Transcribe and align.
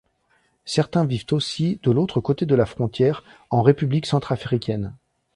Certains 0.65 1.05
vivent 1.05 1.27
aussi 1.31 1.79
de 1.83 1.91
l'autre 1.91 2.21
côté 2.21 2.47
de 2.47 2.55
la 2.55 2.65
frontière, 2.65 3.23
en 3.51 3.61
République 3.61 4.07
centrafricaine. 4.07 4.95